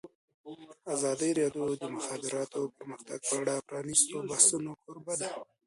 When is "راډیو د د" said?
1.39-1.85